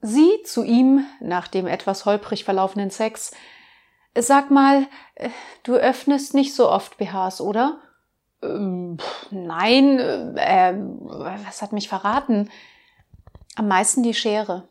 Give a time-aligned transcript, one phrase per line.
[0.00, 3.32] Sie zu ihm nach dem etwas holprig verlaufenden Sex.
[4.16, 5.28] Sag mal, äh,
[5.62, 7.80] du öffnest nicht so oft BHs, oder?
[8.42, 8.98] Ähm,
[9.30, 10.74] nein, äh, äh,
[11.46, 12.50] was hat mich verraten?
[13.56, 14.68] Am meisten die Schere.